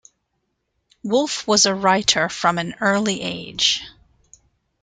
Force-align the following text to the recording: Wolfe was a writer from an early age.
Wolfe 1.03 1.45
was 1.47 1.67
a 1.67 1.75
writer 1.75 2.27
from 2.27 2.57
an 2.57 2.73
early 2.79 3.21
age. 3.21 3.83